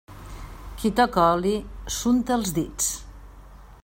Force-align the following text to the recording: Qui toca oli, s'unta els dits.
Qui 0.79 0.91
toca 0.99 1.25
oli, 1.35 1.53
s'unta 1.99 2.35
els 2.39 2.55
dits. 2.59 2.91